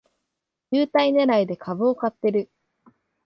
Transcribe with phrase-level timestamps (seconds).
[0.71, 2.49] 優待ねらいで株を買ってる